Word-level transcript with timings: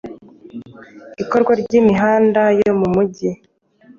Ikorwa 1.23 1.51
ry’imihanda 1.61 2.41
yo 2.63 2.71
mu 2.79 2.87
migi 2.95 3.29